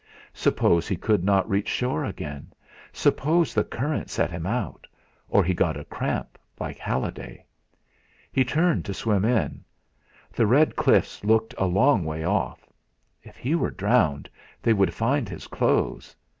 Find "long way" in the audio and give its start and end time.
11.67-12.23